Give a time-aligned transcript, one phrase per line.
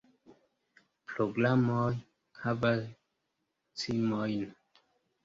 [1.11, 1.91] Programoj
[2.45, 2.81] havas
[3.83, 4.49] cimojn!